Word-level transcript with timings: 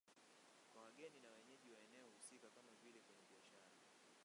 Kwa 0.69 0.81
wageni 0.81 1.19
na 1.19 1.31
wenyeji 1.31 1.69
wa 1.71 1.81
eneo 1.83 2.07
husika 2.09 2.49
kama 2.49 2.71
vile 2.83 2.99
kwenye 2.99 3.23
biashara 3.29 3.69